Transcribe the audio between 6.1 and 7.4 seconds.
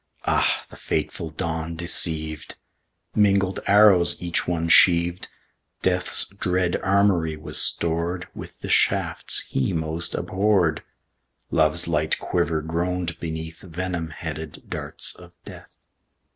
dread armoury